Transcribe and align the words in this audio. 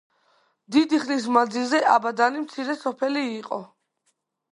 დიდი 0.75 0.99
ხნის 1.03 1.27
მანძილზე 1.35 1.81
აბადანი 1.97 2.41
მცირე 2.45 2.77
სოფელი 2.85 3.27
იყო. 3.35 3.61